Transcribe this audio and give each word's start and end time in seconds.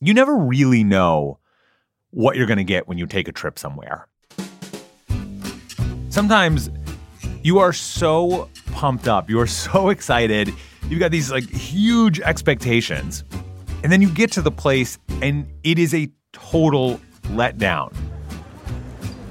you 0.00 0.14
never 0.14 0.36
really 0.36 0.84
know 0.84 1.38
what 2.10 2.36
you're 2.36 2.46
going 2.46 2.58
to 2.58 2.64
get 2.64 2.88
when 2.88 2.98
you 2.98 3.06
take 3.06 3.28
a 3.28 3.32
trip 3.32 3.58
somewhere. 3.58 4.06
Sometimes 6.08 6.70
you 7.42 7.58
are 7.58 7.72
so 7.72 8.48
pumped 8.72 9.08
up, 9.08 9.28
you 9.28 9.40
are 9.40 9.46
so 9.46 9.88
excited, 9.88 10.52
you've 10.88 11.00
got 11.00 11.10
these 11.10 11.30
like 11.30 11.48
huge 11.48 12.20
expectations. 12.20 13.24
And 13.82 13.92
then 13.92 14.02
you 14.02 14.10
get 14.10 14.32
to 14.32 14.42
the 14.42 14.50
place 14.50 14.98
and 15.22 15.46
it 15.62 15.78
is 15.78 15.94
a 15.94 16.10
total 16.32 17.00
letdown. 17.24 17.94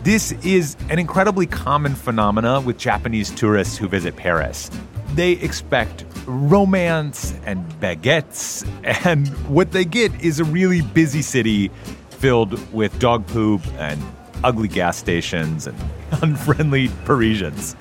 This 0.04 0.32
is 0.44 0.78
an 0.90 1.00
incredibly 1.00 1.48
common 1.48 1.96
phenomena 1.96 2.62
with 2.62 2.78
Japanese 2.78 3.32
tourists 3.32 3.76
who 3.76 3.88
visit 3.88 4.16
Paris. 4.16 4.70
They 5.14 5.32
expect 5.32 6.06
romance 6.26 7.34
and 7.46 7.64
baguettes, 7.80 8.68
and 8.84 9.28
what 9.48 9.71
they 9.71 9.86
get 9.86 10.14
is 10.21 10.40
a 10.40 10.44
really 10.44 10.82
busy 10.82 11.21
city 11.21 11.70
filled 12.09 12.59
with 12.73 12.98
dog 13.00 13.26
poop 13.27 13.62
and 13.77 14.02
ugly 14.44 14.67
gas 14.67 14.98
stations 14.98 15.67
and 15.67 15.77
unfriendly 16.22 16.90
Parisians. 17.05 17.76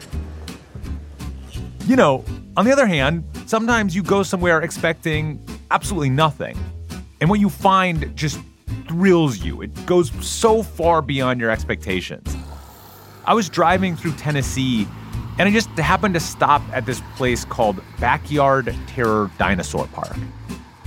You 1.87 1.97
know, 1.97 2.25
on 2.57 2.65
the 2.65 2.73
other 2.73 2.87
hand, 2.87 3.25
sometimes 3.47 3.95
you 3.95 4.03
go 4.03 4.23
somewhere 4.23 4.61
expecting 4.63 5.45
absolutely 5.71 6.11
nothing, 6.11 6.59
and 7.21 7.29
what 7.29 7.41
you 7.41 7.51
find 7.51 8.15
just 8.17 8.41
thrills 8.89 9.39
you. 9.39 9.63
It 9.63 9.87
goes 9.87 10.11
so 10.25 10.63
far 10.63 11.03
beyond 11.03 11.41
your 11.41 11.51
expectations. 11.51 12.37
I 13.27 13.35
was 13.35 13.49
driving 13.49 13.97
through 13.97 14.13
Tennessee 14.13 14.87
and 15.39 15.49
I 15.49 15.53
just 15.53 15.69
happened 15.71 16.15
to 16.15 16.21
stop 16.21 16.63
at 16.73 16.87
this 16.87 17.01
place 17.17 17.45
called 17.45 17.81
Backyard 17.99 18.75
Terror 18.87 19.31
Dinosaur 19.39 19.87
Park. 19.89 20.17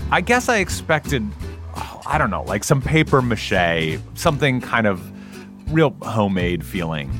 I 0.09 0.21
guess 0.21 0.47
I 0.47 0.57
expected, 0.57 1.27
oh, 1.75 2.01
I 2.05 2.17
don't 2.17 2.29
know, 2.29 2.43
like 2.43 2.63
some 2.63 2.81
paper 2.81 3.21
mache, 3.21 3.99
something 4.13 4.61
kind 4.61 4.87
of 4.87 5.01
real 5.73 5.95
homemade 6.01 6.65
feeling. 6.65 7.11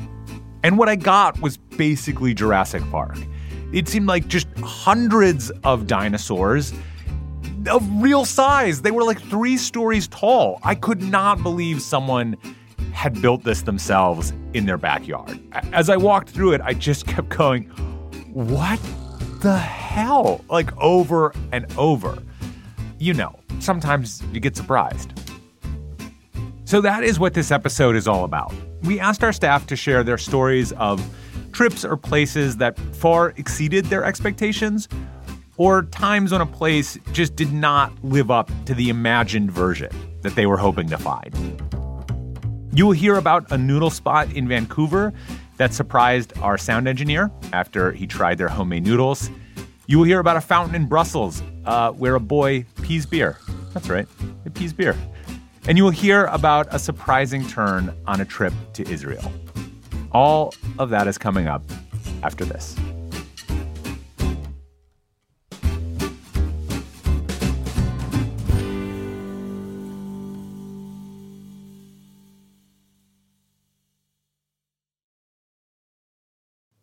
And 0.62 0.78
what 0.78 0.88
I 0.88 0.96
got 0.96 1.40
was 1.40 1.56
basically 1.56 2.32
Jurassic 2.32 2.82
Park. 2.90 3.18
It 3.72 3.88
seemed 3.88 4.06
like 4.06 4.28
just 4.28 4.48
hundreds 4.62 5.50
of 5.64 5.86
dinosaurs 5.86 6.72
of 7.68 7.86
real 8.02 8.24
size. 8.24 8.80
They 8.80 8.90
were 8.90 9.04
like 9.04 9.20
three 9.20 9.58
stories 9.58 10.08
tall. 10.08 10.60
I 10.62 10.74
could 10.74 11.02
not 11.02 11.42
believe 11.42 11.82
someone 11.82 12.36
had 12.98 13.22
built 13.22 13.44
this 13.44 13.62
themselves 13.62 14.32
in 14.54 14.66
their 14.66 14.76
backyard. 14.76 15.38
As 15.72 15.88
I 15.88 15.96
walked 15.96 16.30
through 16.30 16.54
it, 16.54 16.60
I 16.60 16.74
just 16.74 17.06
kept 17.06 17.28
going, 17.28 17.66
What 18.32 18.80
the 19.40 19.56
hell? 19.56 20.44
Like 20.50 20.76
over 20.78 21.32
and 21.52 21.64
over. 21.78 22.20
You 22.98 23.14
know, 23.14 23.38
sometimes 23.60 24.20
you 24.32 24.40
get 24.40 24.56
surprised. 24.56 25.12
So 26.64 26.80
that 26.80 27.04
is 27.04 27.20
what 27.20 27.34
this 27.34 27.52
episode 27.52 27.94
is 27.94 28.08
all 28.08 28.24
about. 28.24 28.52
We 28.82 28.98
asked 28.98 29.22
our 29.22 29.32
staff 29.32 29.64
to 29.68 29.76
share 29.76 30.02
their 30.02 30.18
stories 30.18 30.72
of 30.72 31.00
trips 31.52 31.84
or 31.84 31.96
places 31.96 32.56
that 32.56 32.76
far 32.96 33.32
exceeded 33.36 33.84
their 33.84 34.02
expectations, 34.02 34.88
or 35.56 35.82
times 35.84 36.32
when 36.32 36.40
a 36.40 36.46
place 36.46 36.98
just 37.12 37.36
did 37.36 37.52
not 37.52 37.92
live 38.02 38.32
up 38.32 38.50
to 38.64 38.74
the 38.74 38.88
imagined 38.88 39.52
version 39.52 39.90
that 40.22 40.34
they 40.34 40.46
were 40.46 40.56
hoping 40.56 40.88
to 40.88 40.98
find. 40.98 41.67
You 42.78 42.86
will 42.86 42.92
hear 42.92 43.16
about 43.16 43.50
a 43.50 43.58
noodle 43.58 43.90
spot 43.90 44.32
in 44.34 44.46
Vancouver 44.46 45.12
that 45.56 45.74
surprised 45.74 46.32
our 46.38 46.56
sound 46.56 46.86
engineer 46.86 47.28
after 47.52 47.90
he 47.90 48.06
tried 48.06 48.38
their 48.38 48.46
homemade 48.46 48.84
noodles. 48.84 49.30
You 49.88 49.98
will 49.98 50.04
hear 50.04 50.20
about 50.20 50.36
a 50.36 50.40
fountain 50.40 50.76
in 50.76 50.86
Brussels 50.86 51.42
uh, 51.64 51.90
where 51.90 52.14
a 52.14 52.20
boy 52.20 52.66
pees 52.82 53.04
beer. 53.04 53.36
That's 53.74 53.88
right, 53.88 54.06
it 54.44 54.54
pees 54.54 54.72
beer. 54.72 54.96
And 55.66 55.76
you 55.76 55.82
will 55.82 55.90
hear 55.90 56.26
about 56.26 56.72
a 56.72 56.78
surprising 56.78 57.44
turn 57.48 57.92
on 58.06 58.20
a 58.20 58.24
trip 58.24 58.52
to 58.74 58.88
Israel. 58.88 59.32
All 60.12 60.54
of 60.78 60.90
that 60.90 61.08
is 61.08 61.18
coming 61.18 61.48
up 61.48 61.64
after 62.22 62.44
this. 62.44 62.76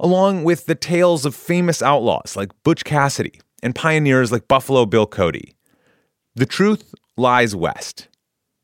along 0.00 0.44
with 0.44 0.66
the 0.66 0.74
tales 0.74 1.24
of 1.24 1.34
famous 1.34 1.82
outlaws 1.82 2.36
like 2.36 2.50
Butch 2.62 2.84
Cassidy 2.84 3.40
and 3.62 3.74
pioneers 3.74 4.30
like 4.32 4.48
Buffalo 4.48 4.86
Bill 4.86 5.06
Cody. 5.06 5.54
The 6.34 6.46
truth 6.46 6.94
lies 7.16 7.56
west. 7.56 8.08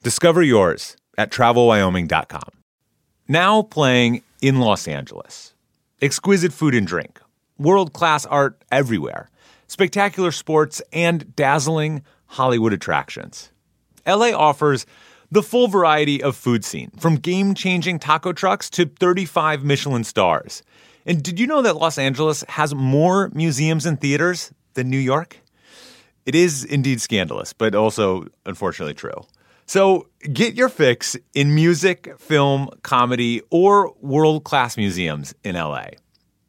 Discover 0.03 0.43
yours 0.43 0.97
at 1.17 1.31
travelwyoming.com. 1.31 2.51
Now 3.29 3.63
playing 3.63 4.23
in 4.41 4.61
Los 4.61 4.87
Angeles. 4.89 5.55
Exquisite 6.01 6.53
food 6.53 6.75
and 6.75 6.87
drink, 6.87 7.21
world 7.59 7.93
class 7.93 8.27
art 8.27 8.61
everywhere, 8.73 9.31
spectacular 9.69 10.33
sports, 10.33 10.83
and 10.93 11.35
dazzling 11.37 12.03
Hollywood 12.27 12.73
attractions. 12.73 13.53
LA 14.07 14.33
offers 14.33 14.85
the 15.31 15.43
full 15.43 15.69
variety 15.69 16.23
of 16.23 16.37
food 16.37 16.65
scene, 16.65 16.91
from 16.99 17.15
game 17.15 17.55
changing 17.55 17.99
taco 17.99 18.33
trucks 18.33 18.69
to 18.69 18.87
35 18.87 19.65
Michelin 19.65 20.05
stars. 20.05 20.63
And 21.07 21.23
did 21.23 21.41
you 21.41 21.47
know 21.47 21.63
that 21.63 21.77
Los 21.77 21.99
Angeles 21.99 22.43
has 22.49 22.75
more 22.75 23.31
museums 23.35 23.87
and 23.87 24.01
theaters 24.01 24.53
than 24.75 24.89
New 24.91 24.99
York? 24.99 25.39
It 26.25 26.35
is 26.35 26.65
indeed 26.65 27.01
scandalous, 27.01 27.53
but 27.53 27.75
also 27.75 28.27
unfortunately 28.47 28.95
true. 28.95 29.27
So 29.67 30.09
get 30.33 30.55
your 30.55 30.69
fix 30.69 31.17
in 31.35 31.55
music, 31.55 32.13
film, 32.19 32.69
comedy, 32.83 33.43
or 33.51 33.93
world 34.01 34.45
class 34.45 34.77
museums 34.77 35.35
in 35.43 35.57
LA. 35.57 35.87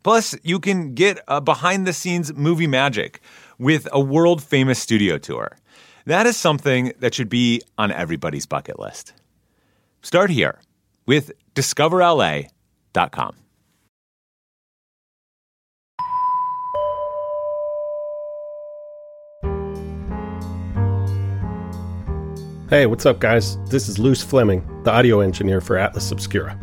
Plus, 0.03 0.35
you 0.43 0.59
can 0.59 0.93
get 0.93 1.19
a 1.27 1.39
behind 1.39 1.87
the 1.87 1.93
scenes 1.93 2.33
movie 2.33 2.67
magic 2.67 3.21
with 3.57 3.87
a 3.91 3.99
world 3.99 4.43
famous 4.43 4.79
studio 4.79 5.17
tour. 5.17 5.57
That 6.05 6.25
is 6.25 6.35
something 6.35 6.91
that 6.99 7.13
should 7.13 7.29
be 7.29 7.61
on 7.77 7.91
everybody's 7.91 8.45
bucket 8.45 8.77
list. 8.77 9.13
Start 10.01 10.29
here 10.29 10.59
with 11.05 11.31
discoverla.com. 11.55 13.42
Hey, 22.73 22.87
what's 22.87 23.05
up, 23.05 23.19
guys? 23.19 23.59
This 23.69 23.87
is 23.87 23.99
Luce 23.99 24.23
Fleming, 24.23 24.67
the 24.81 24.89
audio 24.89 25.19
engineer 25.19 25.61
for 25.61 25.77
Atlas 25.77 26.09
Obscura. 26.09 26.59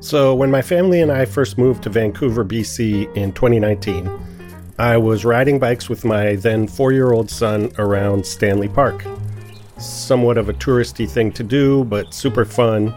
So, 0.00 0.34
when 0.34 0.50
my 0.50 0.62
family 0.62 1.02
and 1.02 1.12
I 1.12 1.26
first 1.26 1.58
moved 1.58 1.82
to 1.82 1.90
Vancouver, 1.90 2.42
BC 2.42 3.14
in 3.14 3.32
2019, 3.32 4.10
I 4.78 4.96
was 4.96 5.26
riding 5.26 5.58
bikes 5.58 5.90
with 5.90 6.06
my 6.06 6.36
then 6.36 6.66
four 6.66 6.92
year 6.92 7.12
old 7.12 7.28
son 7.28 7.70
around 7.76 8.24
Stanley 8.24 8.70
Park. 8.70 9.04
Somewhat 9.76 10.38
of 10.38 10.48
a 10.48 10.54
touristy 10.54 11.06
thing 11.06 11.32
to 11.32 11.42
do, 11.42 11.84
but 11.84 12.14
super 12.14 12.46
fun. 12.46 12.94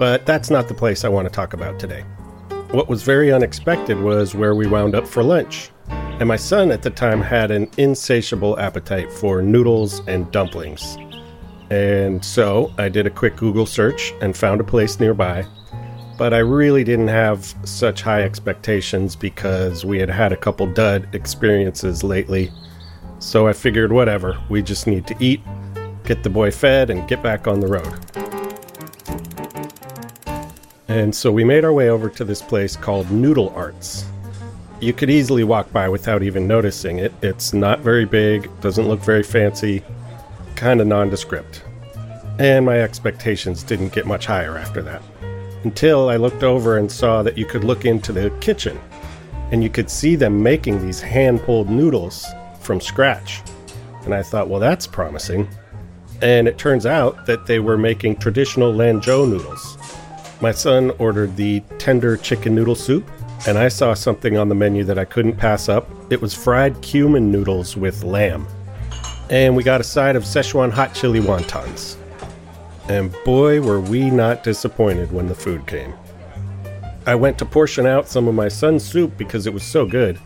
But 0.00 0.26
that's 0.26 0.50
not 0.50 0.66
the 0.66 0.74
place 0.74 1.04
I 1.04 1.08
want 1.10 1.28
to 1.28 1.32
talk 1.32 1.52
about 1.52 1.78
today. 1.78 2.02
What 2.72 2.88
was 2.88 3.04
very 3.04 3.32
unexpected 3.32 4.00
was 4.00 4.34
where 4.34 4.56
we 4.56 4.66
wound 4.66 4.96
up 4.96 5.06
for 5.06 5.22
lunch. 5.22 5.70
And 5.88 6.26
my 6.26 6.38
son 6.38 6.72
at 6.72 6.82
the 6.82 6.90
time 6.90 7.20
had 7.20 7.52
an 7.52 7.70
insatiable 7.76 8.58
appetite 8.58 9.12
for 9.12 9.42
noodles 9.42 10.00
and 10.08 10.28
dumplings. 10.32 10.98
And 11.70 12.24
so 12.24 12.72
I 12.78 12.88
did 12.88 13.06
a 13.06 13.10
quick 13.10 13.36
Google 13.36 13.66
search 13.66 14.14
and 14.20 14.36
found 14.36 14.60
a 14.60 14.64
place 14.64 15.00
nearby. 15.00 15.46
But 16.18 16.32
I 16.32 16.38
really 16.38 16.84
didn't 16.84 17.08
have 17.08 17.54
such 17.64 18.02
high 18.02 18.22
expectations 18.22 19.14
because 19.16 19.84
we 19.84 19.98
had 19.98 20.08
had 20.08 20.32
a 20.32 20.36
couple 20.36 20.66
dud 20.66 21.08
experiences 21.14 22.02
lately. 22.02 22.50
So 23.18 23.46
I 23.48 23.52
figured, 23.52 23.92
whatever, 23.92 24.38
we 24.48 24.62
just 24.62 24.86
need 24.86 25.06
to 25.08 25.16
eat, 25.20 25.40
get 26.04 26.22
the 26.22 26.30
boy 26.30 26.50
fed, 26.50 26.90
and 26.90 27.06
get 27.08 27.22
back 27.22 27.46
on 27.46 27.60
the 27.60 27.66
road. 27.66 27.94
And 30.88 31.14
so 31.14 31.30
we 31.32 31.44
made 31.44 31.64
our 31.64 31.72
way 31.72 31.90
over 31.90 32.08
to 32.08 32.24
this 32.24 32.40
place 32.40 32.76
called 32.76 33.10
Noodle 33.10 33.52
Arts. 33.56 34.06
You 34.80 34.92
could 34.92 35.10
easily 35.10 35.44
walk 35.44 35.72
by 35.72 35.88
without 35.88 36.22
even 36.22 36.46
noticing 36.46 36.98
it. 36.98 37.12
It's 37.22 37.52
not 37.52 37.80
very 37.80 38.04
big, 38.04 38.48
doesn't 38.60 38.88
look 38.88 39.00
very 39.00 39.22
fancy, 39.22 39.82
kind 40.56 40.80
of 40.80 40.86
nondescript. 40.86 41.62
And 42.38 42.66
my 42.66 42.80
expectations 42.80 43.62
didn't 43.62 43.92
get 43.92 44.06
much 44.06 44.26
higher 44.26 44.58
after 44.58 44.82
that. 44.82 45.02
Until 45.64 46.08
I 46.08 46.16
looked 46.16 46.42
over 46.42 46.78
and 46.78 46.90
saw 46.90 47.22
that 47.22 47.38
you 47.38 47.46
could 47.46 47.64
look 47.64 47.84
into 47.84 48.12
the 48.12 48.30
kitchen 48.40 48.78
and 49.52 49.62
you 49.62 49.70
could 49.70 49.90
see 49.90 50.16
them 50.16 50.42
making 50.42 50.84
these 50.84 51.00
hand 51.00 51.40
pulled 51.42 51.70
noodles 51.70 52.26
from 52.60 52.80
scratch. 52.80 53.42
And 54.04 54.14
I 54.14 54.22
thought, 54.22 54.48
well, 54.48 54.60
that's 54.60 54.86
promising. 54.86 55.48
And 56.22 56.48
it 56.48 56.58
turns 56.58 56.86
out 56.86 57.26
that 57.26 57.46
they 57.46 57.58
were 57.58 57.78
making 57.78 58.16
traditional 58.16 58.72
Lanzhou 58.72 59.28
noodles. 59.28 59.78
My 60.40 60.50
son 60.50 60.90
ordered 60.98 61.36
the 61.36 61.60
tender 61.78 62.16
chicken 62.16 62.54
noodle 62.54 62.74
soup, 62.74 63.08
and 63.46 63.56
I 63.56 63.68
saw 63.68 63.94
something 63.94 64.36
on 64.36 64.48
the 64.48 64.54
menu 64.54 64.84
that 64.84 64.98
I 64.98 65.04
couldn't 65.04 65.36
pass 65.36 65.68
up. 65.68 65.88
It 66.10 66.20
was 66.20 66.34
fried 66.34 66.80
cumin 66.82 67.30
noodles 67.30 67.76
with 67.76 68.02
lamb. 68.02 68.46
And 69.28 69.56
we 69.56 69.64
got 69.64 69.80
a 69.80 69.84
side 69.84 70.14
of 70.14 70.22
Szechuan 70.22 70.70
hot 70.70 70.94
chili 70.94 71.20
wontons. 71.20 71.96
And 72.88 73.14
boy, 73.24 73.60
were 73.60 73.80
we 73.80 74.10
not 74.10 74.44
disappointed 74.44 75.10
when 75.10 75.26
the 75.26 75.34
food 75.34 75.66
came. 75.66 75.92
I 77.06 77.16
went 77.16 77.38
to 77.38 77.44
portion 77.44 77.86
out 77.86 78.08
some 78.08 78.28
of 78.28 78.34
my 78.34 78.48
son's 78.48 78.84
soup 78.84 79.16
because 79.16 79.46
it 79.46 79.52
was 79.52 79.64
so 79.64 79.84
good. 79.84 80.20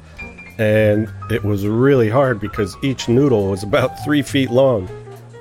And 0.59 1.11
it 1.31 1.43
was 1.43 1.67
really 1.67 2.11
hard 2.11 2.41
because 2.41 2.77
each 2.83 3.09
noodle 3.09 3.51
was 3.51 3.63
about 3.63 3.99
three 4.05 4.21
feet 4.23 4.51
long. 4.51 4.89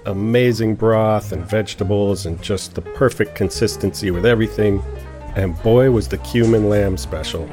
Amazing 0.06 0.76
broth 0.76 1.34
and 1.34 1.46
vegetables 1.46 2.26
and 2.26 2.42
just 2.42 2.76
the 2.76 2.82
perfect 2.82 3.36
consistency 3.36 4.12
with 4.12 4.26
everything. 4.26 4.82
And 5.36 5.62
boy, 5.62 5.92
was 5.92 6.08
the 6.08 6.18
cumin 6.20 6.70
lamb 6.70 6.96
special. 6.96 7.50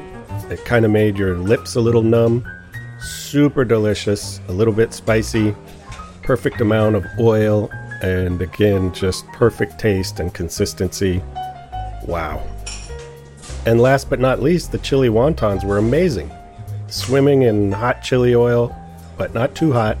It 0.49 0.63
kind 0.63 0.85
of 0.85 0.91
made 0.91 1.17
your 1.17 1.35
lips 1.37 1.75
a 1.75 1.81
little 1.81 2.03
numb. 2.03 2.47
Super 2.99 3.65
delicious, 3.65 4.39
a 4.47 4.53
little 4.53 4.73
bit 4.73 4.93
spicy, 4.93 5.53
perfect 6.27 6.59
amount 6.59 6.93
of 6.93 7.05
oil, 7.19 7.69
and 8.01 8.41
again, 8.41 8.93
just 8.93 9.25
perfect 9.27 9.79
taste 9.79 10.19
and 10.19 10.33
consistency. 10.33 11.23
Wow. 12.05 12.45
And 13.65 13.79
last 13.79 14.09
but 14.09 14.19
not 14.19 14.41
least, 14.41 14.73
the 14.73 14.77
chili 14.79 15.07
wontons 15.07 15.63
were 15.63 15.77
amazing. 15.77 16.29
Swimming 16.87 17.43
in 17.43 17.71
hot 17.71 18.03
chili 18.03 18.35
oil, 18.35 18.75
but 19.17 19.33
not 19.33 19.55
too 19.55 19.71
hot, 19.71 19.97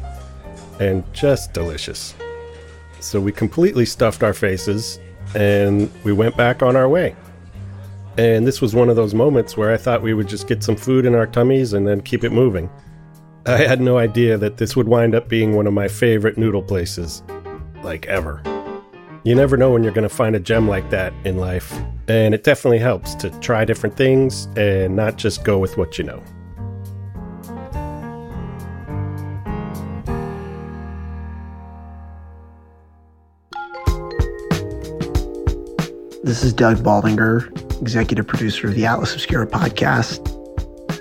and 0.81 1.01
just 1.13 1.53
delicious. 1.53 2.13
So 2.99 3.21
we 3.21 3.31
completely 3.31 3.85
stuffed 3.85 4.21
our 4.21 4.33
faces 4.33 4.99
and 5.33 5.89
we 6.03 6.11
went 6.11 6.35
back 6.35 6.61
on 6.61 6.75
our 6.75 6.89
way. 6.89 7.15
And 8.17 8.45
this 8.45 8.59
was 8.59 8.75
one 8.75 8.89
of 8.89 8.97
those 8.97 9.13
moments 9.13 9.55
where 9.55 9.71
I 9.71 9.77
thought 9.77 10.01
we 10.01 10.13
would 10.13 10.27
just 10.27 10.45
get 10.45 10.61
some 10.61 10.75
food 10.75 11.05
in 11.05 11.15
our 11.15 11.27
tummies 11.27 11.71
and 11.71 11.87
then 11.87 12.01
keep 12.01 12.25
it 12.25 12.33
moving. 12.33 12.69
I 13.47 13.65
had 13.65 13.79
no 13.79 13.97
idea 13.97 14.37
that 14.37 14.57
this 14.57 14.75
would 14.75 14.89
wind 14.89 15.15
up 15.15 15.29
being 15.29 15.55
one 15.55 15.67
of 15.67 15.73
my 15.73 15.87
favorite 15.87 16.37
noodle 16.37 16.61
places, 16.61 17.23
like 17.81 18.05
ever. 18.07 18.41
You 19.23 19.35
never 19.35 19.55
know 19.55 19.71
when 19.71 19.83
you're 19.83 19.93
going 19.93 20.07
to 20.07 20.13
find 20.13 20.35
a 20.35 20.39
gem 20.41 20.67
like 20.67 20.89
that 20.89 21.13
in 21.23 21.37
life, 21.37 21.73
and 22.09 22.33
it 22.33 22.43
definitely 22.43 22.79
helps 22.79 23.15
to 23.15 23.29
try 23.39 23.63
different 23.63 23.95
things 23.95 24.49
and 24.57 24.97
not 24.97 25.15
just 25.15 25.45
go 25.45 25.59
with 25.59 25.77
what 25.77 25.97
you 25.97 26.03
know. 26.03 26.21
This 36.21 36.43
is 36.43 36.51
Doug 36.51 36.79
Baldinger, 36.79 37.49
executive 37.81 38.27
producer 38.27 38.67
of 38.67 38.75
the 38.75 38.85
Atlas 38.85 39.13
Obscura 39.13 39.47
podcast, 39.47 40.19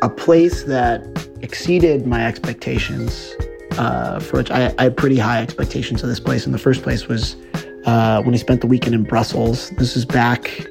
a 0.00 0.08
place 0.08 0.62
that 0.62 1.15
exceeded 1.46 2.06
my 2.06 2.26
expectations. 2.26 3.34
Uh, 3.78 4.18
for 4.18 4.38
which 4.38 4.50
I, 4.50 4.74
I 4.78 4.84
had 4.84 4.96
pretty 4.96 5.18
high 5.18 5.42
expectations 5.42 6.02
of 6.02 6.08
this 6.08 6.18
place. 6.18 6.46
In 6.46 6.52
the 6.52 6.58
first 6.58 6.82
place 6.82 7.08
was 7.08 7.36
uh, 7.84 8.22
when 8.22 8.34
I 8.34 8.38
spent 8.38 8.62
the 8.62 8.66
weekend 8.66 8.94
in 8.94 9.04
Brussels. 9.04 9.70
This 9.78 9.96
is 9.96 10.06
back 10.06 10.66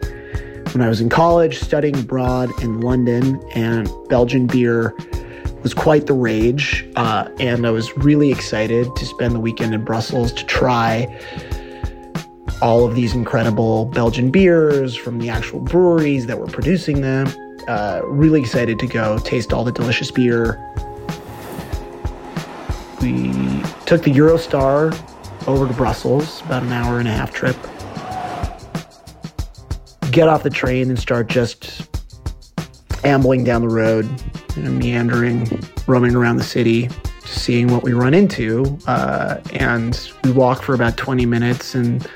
when 0.73 0.81
I 0.81 0.89
was 0.89 1.01
in 1.01 1.09
college 1.09 1.59
studying 1.59 1.97
abroad 1.99 2.49
in 2.63 2.81
London, 2.81 3.39
and 3.53 3.87
Belgian 4.09 4.47
beer 4.47 4.95
was 5.61 5.73
quite 5.73 6.07
the 6.07 6.13
rage. 6.13 6.85
Uh, 6.95 7.29
and 7.39 7.67
I 7.67 7.71
was 7.71 7.95
really 7.97 8.31
excited 8.31 8.87
to 8.95 9.05
spend 9.05 9.35
the 9.35 9.39
weekend 9.39 9.73
in 9.75 9.85
Brussels 9.85 10.33
to 10.33 10.45
try 10.45 11.05
all 12.61 12.85
of 12.85 12.95
these 12.95 13.13
incredible 13.13 13.85
Belgian 13.85 14.31
beers 14.31 14.95
from 14.95 15.19
the 15.19 15.29
actual 15.29 15.59
breweries 15.59 16.25
that 16.25 16.39
were 16.39 16.47
producing 16.47 17.01
them. 17.01 17.27
Uh, 17.67 18.01
really 18.05 18.39
excited 18.39 18.77
to 18.79 18.87
go 18.87 19.17
taste 19.19 19.51
all 19.51 19.63
the 19.63 19.71
delicious 19.71 20.11
beer. 20.11 20.57
We 23.01 23.31
took 23.85 24.03
the 24.03 24.11
Eurostar 24.11 24.93
over 25.47 25.67
to 25.67 25.73
Brussels, 25.73 26.41
about 26.41 26.63
an 26.63 26.71
hour 26.71 26.99
and 26.99 27.07
a 27.07 27.11
half 27.11 27.33
trip. 27.33 27.55
Get 30.11 30.27
off 30.27 30.43
the 30.43 30.49
train 30.49 30.89
and 30.89 30.97
start 30.97 31.27
just 31.27 31.89
ambling 33.03 33.43
down 33.43 33.61
the 33.61 33.69
road, 33.69 34.09
you 34.55 34.63
know, 34.63 34.71
meandering, 34.71 35.61
roaming 35.87 36.15
around 36.15 36.37
the 36.37 36.43
city, 36.43 36.89
seeing 37.25 37.67
what 37.67 37.83
we 37.83 37.93
run 37.93 38.13
into. 38.13 38.77
Uh, 38.87 39.39
and 39.53 40.09
we 40.23 40.31
walk 40.31 40.61
for 40.63 40.73
about 40.73 40.97
20 40.97 41.25
minutes 41.25 41.75
and 41.75 42.07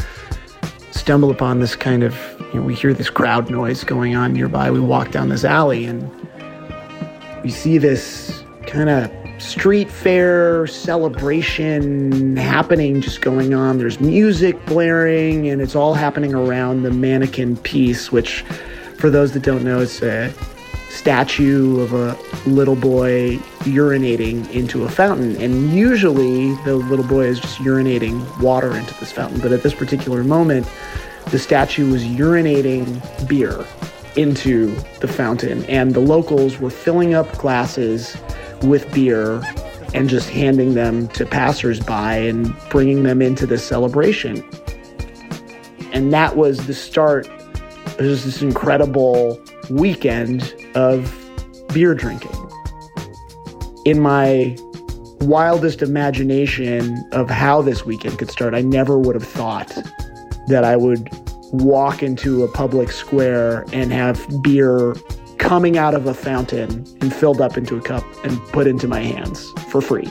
stumble 0.92 1.32
upon 1.32 1.60
this 1.60 1.76
kind 1.76 2.04
of, 2.04 2.16
you 2.54 2.60
know, 2.60 2.62
we 2.62 2.76
hear 2.76 2.94
this 2.94 3.10
crowd 3.10 3.50
noise 3.50 3.84
going 3.84 4.16
on 4.16 4.34
nearby. 4.34 4.72
We 4.72 4.80
walk 4.80 5.12
down 5.12 5.30
this 5.30 5.44
alley 5.44 5.86
and 5.86 6.10
we 7.44 7.50
see 7.50 7.78
this 7.78 8.44
kind 8.68 8.90
of 8.90 9.12
street 9.42 9.90
fair 9.90 10.68
celebration 10.68 12.36
happening 12.36 13.02
just 13.02 13.22
going 13.22 13.54
on. 13.54 13.78
There's 13.78 14.00
music 14.00 14.64
blaring, 14.66 15.48
and 15.48 15.62
it's 15.62 15.76
all 15.76 15.94
happening 15.94 16.34
around 16.34 16.84
the 16.84 16.90
Manneken 16.90 17.62
Pis, 17.64 18.12
which, 18.12 18.42
for 18.98 19.10
those 19.10 19.32
that 19.34 19.44
don't 19.44 19.64
know, 19.64 19.80
is 19.80 20.02
a 20.02 20.34
statue 20.90 21.80
of 21.80 21.94
a 21.94 22.18
little 22.48 22.76
boy 22.76 23.38
urinating 23.62 24.50
into 24.52 24.84
a 24.84 24.90
fountain. 24.90 25.36
And 25.42 25.72
usually 25.72 26.56
the 26.66 26.76
little 26.76 27.06
boy 27.06 27.26
is 27.26 27.40
just 27.40 27.60
urinating 27.60 28.42
water 28.42 28.76
into 28.76 28.94
this 29.00 29.12
fountain. 29.12 29.40
But 29.40 29.52
at 29.52 29.64
this 29.64 29.74
particular 29.74 30.24
moment, 30.24 30.68
the 31.28 31.40
statue 31.40 31.92
was 31.92 32.04
urinating 32.04 33.00
beer 33.28 33.66
into 34.16 34.76
the 35.00 35.08
fountain. 35.08 35.64
And 35.66 35.94
the 35.94 36.00
locals 36.00 36.58
were 36.60 36.72
filling 36.72 37.14
up 37.14 37.32
glasses 37.38 38.18
with 38.64 38.92
beer 38.94 39.42
and 39.94 40.10
just 40.10 40.30
handing 40.30 40.74
them 40.74 41.08
to 41.10 41.26
passersby 41.26 42.28
and 42.28 42.54
bringing 42.70 43.04
them 43.04 43.22
into 43.22 43.46
the 43.46 43.58
celebration. 43.58 44.44
And 45.92 46.12
that 46.14 46.36
was 46.36 46.68
the 46.68 46.74
start. 46.74 47.28
It 47.98 48.02
was 48.02 48.26
this 48.26 48.42
incredible 48.42 49.40
weekend 49.70 50.54
of 50.76 51.16
beer 51.74 51.94
drinking. 51.94 52.36
In 53.86 54.00
my 54.00 54.58
wildest 55.22 55.82
imagination 55.82 57.04
of 57.12 57.30
how 57.30 57.62
this 57.62 57.86
weekend 57.86 58.20
could 58.20 58.32
start, 58.32 58.54
I 58.54 58.62
never 58.62 58.98
would 58.98 59.16
have 59.16 59.28
thought 59.28 59.78
that 60.48 60.64
I 60.64 60.76
would 60.76 61.10
walk 61.52 62.04
into 62.04 62.44
a 62.44 62.48
public 62.48 62.92
square 62.92 63.66
and 63.74 63.92
have 63.92 64.26
beer 64.42 64.96
coming 65.38 65.78
out 65.78 65.96
of 65.96 66.06
a 66.06 66.14
fountain 66.14 66.86
and 67.02 67.14
filled 67.14 67.42
up 67.42 67.58
into 67.58 67.76
a 67.76 67.82
cup 67.82 68.04
and 68.24 68.40
put 68.48 68.68
into 68.68 68.88
my 68.88 69.00
hands 69.00 69.52
for 69.70 69.82
free. 69.82 70.08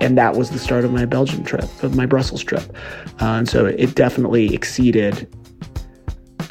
And 0.00 0.18
that 0.18 0.36
was 0.36 0.50
the 0.50 0.58
start 0.58 0.84
of 0.84 0.92
my 0.92 1.04
Belgium 1.04 1.44
trip, 1.44 1.64
of 1.82 1.96
my 1.96 2.06
Brussels 2.06 2.42
trip. 2.42 2.64
Uh, 3.20 3.26
and 3.26 3.48
so 3.48 3.66
it 3.66 3.94
definitely 3.94 4.54
exceeded 4.54 5.32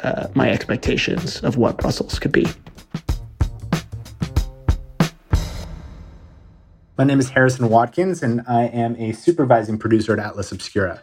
uh, 0.02 0.28
my 0.34 0.50
expectations 0.50 1.40
of 1.42 1.56
what 1.56 1.78
Brussels 1.78 2.18
could 2.18 2.32
be. 2.32 2.46
My 6.98 7.04
name 7.04 7.20
is 7.20 7.28
Harrison 7.28 7.68
Watkins, 7.68 8.22
and 8.22 8.40
I 8.48 8.68
am 8.68 8.96
a 8.96 9.12
supervising 9.12 9.76
producer 9.76 10.14
at 10.14 10.18
Atlas 10.18 10.50
Obscura. 10.50 11.02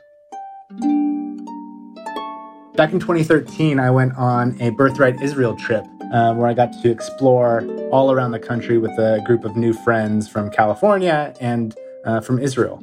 Back 2.75 2.93
in 2.93 2.99
2013, 2.99 3.79
I 3.79 3.91
went 3.91 4.17
on 4.17 4.59
a 4.59 4.71
Birthright 4.71 5.21
Israel 5.21 5.55
trip 5.55 5.85
um, 6.11 6.37
where 6.37 6.47
I 6.47 6.55
got 6.55 6.73
to 6.81 6.89
explore 6.89 7.63
all 7.91 8.11
around 8.11 8.31
the 8.31 8.39
country 8.39 8.79
with 8.79 8.89
a 8.97 9.21
group 9.27 9.45
of 9.45 9.55
new 9.55 9.71
friends 9.71 10.27
from 10.27 10.49
California 10.49 11.35
and 11.39 11.75
uh, 12.05 12.21
from 12.21 12.39
Israel. 12.39 12.77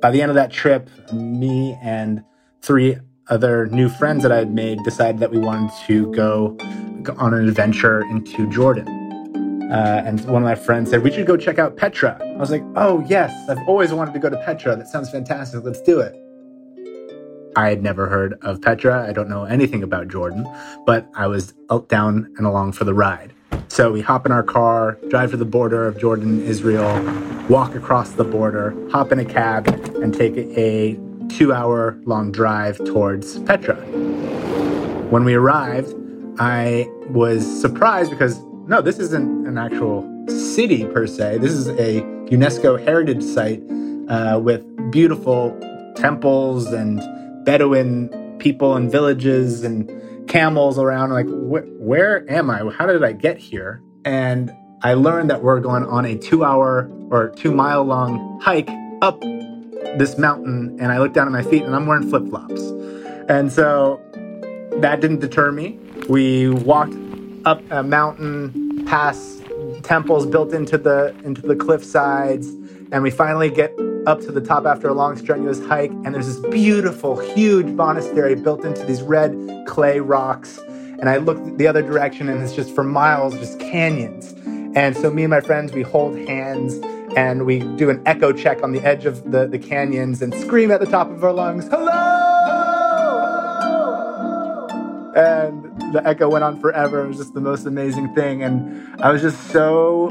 By 0.00 0.10
the 0.10 0.20
end 0.20 0.30
of 0.30 0.34
that 0.34 0.50
trip, 0.50 0.90
me 1.12 1.78
and 1.80 2.24
three 2.62 2.96
other 3.28 3.66
new 3.66 3.88
friends 3.88 4.24
that 4.24 4.32
I 4.32 4.38
had 4.38 4.52
made 4.52 4.82
decided 4.82 5.20
that 5.20 5.30
we 5.30 5.38
wanted 5.38 5.70
to 5.86 6.12
go 6.12 6.56
on 7.16 7.32
an 7.32 7.48
adventure 7.48 8.00
into 8.00 8.50
Jordan. 8.50 9.01
Uh, 9.70 10.02
and 10.04 10.20
one 10.26 10.42
of 10.42 10.46
my 10.46 10.54
friends 10.54 10.90
said, 10.90 11.02
We 11.02 11.10
should 11.10 11.26
go 11.26 11.36
check 11.36 11.58
out 11.58 11.76
Petra. 11.76 12.18
I 12.20 12.36
was 12.36 12.50
like, 12.50 12.64
Oh, 12.76 13.04
yes, 13.08 13.32
I've 13.48 13.66
always 13.68 13.92
wanted 13.92 14.12
to 14.14 14.18
go 14.18 14.28
to 14.28 14.36
Petra. 14.38 14.76
That 14.76 14.88
sounds 14.88 15.10
fantastic. 15.10 15.64
Let's 15.64 15.80
do 15.82 16.00
it. 16.00 16.14
I 17.54 17.68
had 17.68 17.82
never 17.82 18.06
heard 18.08 18.38
of 18.42 18.62
Petra. 18.62 19.06
I 19.06 19.12
don't 19.12 19.28
know 19.28 19.44
anything 19.44 19.82
about 19.82 20.08
Jordan, 20.08 20.46
but 20.86 21.06
I 21.14 21.26
was 21.26 21.52
down 21.88 22.32
and 22.38 22.46
along 22.46 22.72
for 22.72 22.84
the 22.84 22.94
ride. 22.94 23.34
So 23.68 23.92
we 23.92 24.00
hop 24.00 24.26
in 24.26 24.32
our 24.32 24.42
car, 24.42 24.98
drive 25.08 25.30
to 25.30 25.36
the 25.36 25.44
border 25.44 25.86
of 25.86 25.98
Jordan, 25.98 26.42
Israel, 26.44 27.00
walk 27.48 27.74
across 27.74 28.12
the 28.12 28.24
border, 28.24 28.74
hop 28.90 29.12
in 29.12 29.18
a 29.18 29.24
cab, 29.24 29.68
and 30.02 30.14
take 30.14 30.36
a 30.36 30.98
two 31.28 31.52
hour 31.52 31.98
long 32.04 32.32
drive 32.32 32.78
towards 32.78 33.38
Petra. 33.40 33.76
When 35.10 35.24
we 35.24 35.34
arrived, 35.34 35.94
I 36.38 36.86
was 37.08 37.46
surprised 37.60 38.10
because 38.10 38.38
no, 38.66 38.80
this 38.80 38.98
isn't 38.98 39.46
an 39.46 39.58
actual 39.58 40.08
city 40.28 40.86
per 40.86 41.06
se. 41.06 41.38
This 41.38 41.52
is 41.52 41.68
a 41.68 42.02
UNESCO 42.30 42.82
heritage 42.82 43.22
site 43.22 43.62
uh, 44.08 44.38
with 44.42 44.64
beautiful 44.90 45.58
temples 45.96 46.66
and 46.66 47.00
Bedouin 47.44 48.36
people 48.38 48.76
and 48.76 48.90
villages 48.90 49.64
and 49.64 49.90
camels 50.28 50.78
around. 50.78 51.10
Like, 51.10 51.26
wh- 51.26 51.68
where 51.80 52.30
am 52.30 52.50
I? 52.50 52.70
How 52.70 52.86
did 52.86 53.02
I 53.02 53.12
get 53.12 53.38
here? 53.38 53.82
And 54.04 54.52
I 54.82 54.94
learned 54.94 55.30
that 55.30 55.42
we're 55.42 55.60
going 55.60 55.84
on 55.84 56.04
a 56.04 56.16
two 56.16 56.44
hour 56.44 56.90
or 57.10 57.30
two 57.30 57.52
mile 57.52 57.84
long 57.84 58.40
hike 58.40 58.70
up 59.00 59.20
this 59.98 60.18
mountain. 60.18 60.78
And 60.80 60.92
I 60.92 60.98
looked 60.98 61.14
down 61.14 61.26
at 61.26 61.32
my 61.32 61.42
feet 61.42 61.62
and 61.62 61.74
I'm 61.74 61.86
wearing 61.86 62.08
flip 62.08 62.28
flops. 62.28 62.60
And 63.28 63.52
so 63.52 64.00
that 64.80 65.00
didn't 65.00 65.20
deter 65.20 65.52
me. 65.52 65.78
We 66.08 66.48
walked 66.48 66.94
up 67.44 67.62
a 67.70 67.82
mountain 67.82 68.84
past 68.86 69.42
temples 69.82 70.26
built 70.26 70.52
into 70.52 70.78
the 70.78 71.14
into 71.24 71.42
the 71.42 71.56
cliff 71.56 71.84
sides 71.84 72.48
and 72.92 73.02
we 73.02 73.10
finally 73.10 73.50
get 73.50 73.72
up 74.06 74.20
to 74.20 74.32
the 74.32 74.40
top 74.40 74.66
after 74.66 74.88
a 74.88 74.92
long 74.92 75.16
strenuous 75.16 75.64
hike 75.64 75.90
and 75.90 76.14
there's 76.14 76.26
this 76.26 76.50
beautiful 76.50 77.18
huge 77.18 77.66
monastery 77.66 78.34
built 78.34 78.64
into 78.64 78.84
these 78.84 79.02
red 79.02 79.32
clay 79.66 80.00
rocks. 80.00 80.58
And 81.00 81.08
i 81.08 81.16
look 81.16 81.38
the 81.56 81.66
other 81.66 81.82
direction 81.82 82.28
and 82.28 82.42
it's 82.42 82.54
just 82.54 82.74
for 82.74 82.84
miles 82.84 83.36
just 83.38 83.58
canyons. 83.58 84.32
And 84.76 84.96
so 84.96 85.10
me 85.10 85.24
and 85.24 85.30
my 85.30 85.40
friends 85.40 85.72
we 85.72 85.82
hold 85.82 86.16
hands 86.16 86.74
and 87.16 87.44
we 87.44 87.60
do 87.76 87.90
an 87.90 88.02
echo 88.06 88.32
check 88.32 88.62
on 88.62 88.72
the 88.72 88.80
edge 88.80 89.04
of 89.04 89.30
the, 89.30 89.46
the 89.46 89.58
canyons 89.58 90.22
and 90.22 90.34
scream 90.34 90.70
at 90.70 90.80
the 90.80 90.86
top 90.86 91.10
of 91.10 91.22
our 91.22 91.32
lungs 91.32 91.66
hello 91.68 92.11
and 95.14 95.94
the 95.94 96.02
echo 96.04 96.28
went 96.30 96.44
on 96.44 96.60
forever. 96.60 97.04
It 97.04 97.08
was 97.08 97.18
just 97.18 97.34
the 97.34 97.40
most 97.40 97.66
amazing 97.66 98.14
thing. 98.14 98.42
And 98.42 99.00
I 99.02 99.10
was 99.10 99.22
just 99.22 99.50
so 99.50 100.10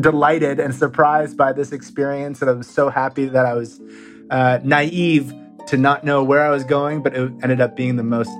delighted 0.00 0.58
and 0.60 0.74
surprised 0.74 1.36
by 1.36 1.52
this 1.52 1.72
experience. 1.72 2.40
And 2.40 2.50
I 2.50 2.54
was 2.54 2.68
so 2.68 2.88
happy 2.88 3.26
that 3.26 3.46
I 3.46 3.54
was 3.54 3.80
uh, 4.30 4.58
naive 4.62 5.32
to 5.68 5.76
not 5.76 6.04
know 6.04 6.22
where 6.24 6.44
I 6.44 6.50
was 6.50 6.64
going, 6.64 7.02
but 7.02 7.14
it 7.14 7.32
ended 7.42 7.60
up 7.60 7.76
being 7.76 7.96
the 7.96 8.02
most 8.02 8.30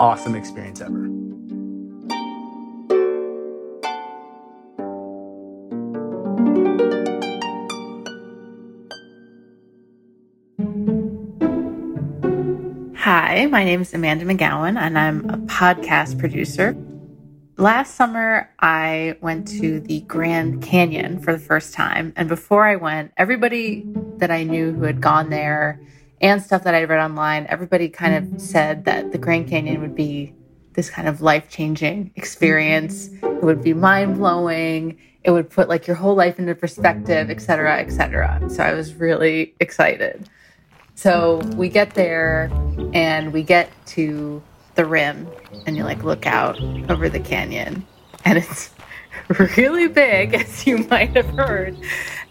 awesome 0.00 0.34
experience 0.34 0.80
ever. 0.80 1.11
Hi, 13.02 13.46
my 13.46 13.64
name 13.64 13.80
is 13.80 13.92
Amanda 13.92 14.24
McGowan, 14.24 14.78
and 14.78 14.96
I'm 14.96 15.28
a 15.28 15.36
podcast 15.38 16.20
producer. 16.20 16.76
Last 17.56 17.96
summer, 17.96 18.48
I 18.60 19.16
went 19.20 19.48
to 19.58 19.80
the 19.80 20.02
Grand 20.02 20.62
Canyon 20.62 21.18
for 21.18 21.32
the 21.32 21.38
first 21.40 21.74
time. 21.74 22.12
And 22.14 22.28
before 22.28 22.64
I 22.64 22.76
went, 22.76 23.10
everybody 23.16 23.84
that 24.18 24.30
I 24.30 24.44
knew 24.44 24.72
who 24.72 24.84
had 24.84 25.00
gone 25.00 25.30
there 25.30 25.80
and 26.20 26.40
stuff 26.40 26.62
that 26.62 26.76
I 26.76 26.84
read 26.84 27.00
online, 27.00 27.44
everybody 27.48 27.88
kind 27.88 28.14
of 28.14 28.40
said 28.40 28.84
that 28.84 29.10
the 29.10 29.18
Grand 29.18 29.48
Canyon 29.48 29.80
would 29.80 29.96
be 29.96 30.32
this 30.74 30.88
kind 30.88 31.08
of 31.08 31.20
life 31.20 31.48
changing 31.48 32.12
experience. 32.14 33.08
It 33.20 33.42
would 33.42 33.64
be 33.64 33.74
mind 33.74 34.18
blowing. 34.18 34.96
It 35.24 35.32
would 35.32 35.50
put 35.50 35.68
like 35.68 35.88
your 35.88 35.96
whole 35.96 36.14
life 36.14 36.38
into 36.38 36.54
perspective, 36.54 37.30
et 37.30 37.42
cetera, 37.42 37.80
et 37.80 37.90
cetera. 37.90 38.48
So 38.48 38.62
I 38.62 38.74
was 38.74 38.94
really 38.94 39.56
excited. 39.58 40.30
So 40.94 41.38
we 41.56 41.68
get 41.68 41.94
there 41.94 42.50
and 42.92 43.32
we 43.32 43.42
get 43.42 43.70
to 43.86 44.42
the 44.74 44.84
rim 44.84 45.28
and 45.66 45.76
you 45.76 45.84
like 45.84 46.02
look 46.04 46.26
out 46.26 46.60
over 46.90 47.08
the 47.08 47.20
canyon. 47.20 47.86
And 48.24 48.38
it's 48.38 48.70
really 49.56 49.88
big 49.88 50.34
as 50.34 50.66
you 50.66 50.78
might 50.88 51.16
have 51.16 51.28
heard. 51.30 51.76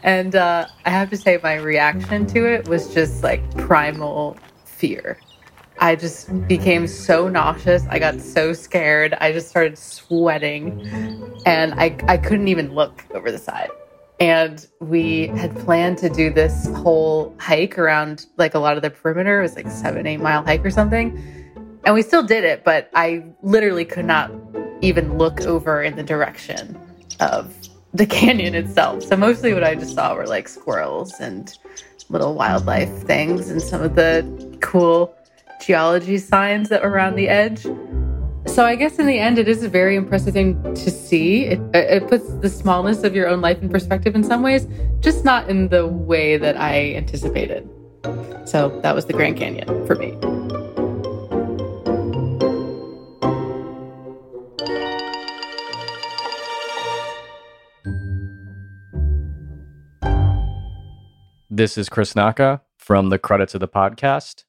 And 0.04 0.36
uh, 0.36 0.68
i 0.86 0.90
have 0.90 1.10
to 1.12 1.18
say 1.18 1.40
my 1.44 1.56
reaction 1.56 2.26
to 2.28 2.46
it 2.46 2.68
was 2.68 2.94
just 2.94 3.24
like 3.24 3.42
primal 3.58 4.38
fear. 4.66 5.18
I 5.80 5.96
just 5.96 6.48
became 6.48 6.86
so 6.86 7.28
nauseous. 7.28 7.84
I 7.90 7.98
got 7.98 8.22
so 8.22 8.54
scared. 8.54 9.16
I 9.16 9.32
just 9.32 9.50
started 9.50 9.78
sweating. 9.78 10.88
And 11.46 11.74
i, 11.74 11.98
I 12.08 12.18
couldn't 12.18 12.48
even 12.48 12.74
look 12.74 13.04
over 13.14 13.32
the 13.32 13.40
side 13.40 13.72
and 14.22 14.68
we 14.80 15.28
had 15.30 15.54
planned 15.58 15.98
to 15.98 16.08
do 16.08 16.32
this 16.32 16.68
whole 16.76 17.36
hike 17.40 17.80
around 17.80 18.28
like 18.38 18.54
a 18.54 18.60
lot 18.60 18.78
of 18.78 18.84
the 18.84 18.92
perimeter. 18.92 19.40
It 19.40 19.42
was 19.42 19.56
like 19.56 19.68
seven 19.68 20.06
eight 20.06 20.18
mile 20.18 20.44
hike 20.44 20.64
or 20.64 20.70
something. 20.70 21.20
And 21.84 21.96
we 21.96 22.04
still 22.04 22.22
did 22.22 22.44
it 22.44 22.64
but 22.64 22.92
i 22.94 23.26
literally 23.42 23.84
could 23.84 24.06
not 24.06 24.32
even 24.82 25.18
look 25.18 25.42
over 25.42 25.82
in 25.82 25.96
the 25.96 26.04
direction 26.04 26.78
of 27.20 27.56
the 27.94 28.06
canyon 28.06 28.54
itself. 28.54 29.02
So 29.02 29.18
mostly 29.18 29.56
what 29.56 29.64
i 29.64 29.74
just 29.74 29.96
saw 29.96 30.14
were 30.14 30.28
like 30.28 30.48
squirrels 30.48 31.20
and 31.20 31.58
little 32.10 32.36
wildlife 32.36 32.92
things 33.08 33.50
and 33.50 33.60
some 33.60 33.82
of 33.82 33.96
the 33.96 34.58
cool 34.62 35.16
geology 35.66 36.20
signs 36.20 36.70
that 36.70 36.84
were 36.84 36.92
around 36.92 37.16
the 37.16 37.28
edge 37.28 37.66
so 38.52 38.66
I 38.66 38.76
guess 38.76 39.00
in 39.00 39.08
the 39.08 39.18
end, 39.18 39.40
it 39.40 39.48
is 39.48 39.64
a 39.64 39.70
very 39.70 39.96
impressive 39.96 40.34
thing 40.34 40.62
to 40.76 40.92
see. 40.92 41.46
It, 41.46 41.62
it 41.74 42.08
puts 42.10 42.28
the 42.34 42.50
smallness 42.50 43.04
of 43.04 43.16
your 43.16 43.30
own 43.30 43.40
life 43.40 43.62
in 43.62 43.70
perspective 43.70 44.14
in 44.14 44.26
some 44.26 44.44
ways, 44.44 44.68
just 45.00 45.24
not 45.24 45.50
in 45.50 45.70
the 45.70 45.88
way 45.88 46.36
that 46.36 46.58
I 46.58 46.94
anticipated. 46.96 47.70
So 48.46 48.78
that 48.84 48.94
was 48.94 49.06
the 49.06 49.14
Grand 49.14 49.38
Canyon 49.38 49.88
for 49.88 49.96
me. 49.96 50.18
This 61.50 61.78
is 61.78 61.88
Chris 61.88 62.18
Naka 62.18 62.62
from 62.78 63.10
the 63.10 63.20
credits 63.20 63.54
of 63.54 63.62
the 63.62 63.68
podcast. 63.70 64.44